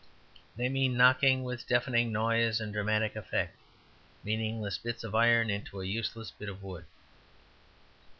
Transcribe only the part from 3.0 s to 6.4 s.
effect, meaningless bits of iron into a useless